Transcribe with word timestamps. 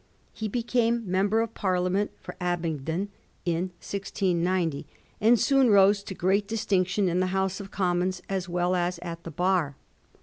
He 0.33 0.47
became 0.47 1.03
Member 1.05 1.41
of 1.41 1.53
Parliament 1.53 2.09
for 2.19 2.35
Abingdon 2.41 3.09
in 3.45 3.65
1690, 3.85 4.87
and 5.21 5.39
soon 5.39 5.69
rose 5.69 6.01
to 6.05 6.15
great 6.15 6.47
distinc 6.47 6.87
tion 6.87 7.07
in 7.07 7.19
the 7.19 7.27
House 7.27 7.59
of 7.59 7.69
Commons 7.69 8.19
as 8.27 8.49
well 8.49 8.73
as 8.75 8.97
at 9.03 9.23
the 9.23 9.29
Bar. 9.29 9.75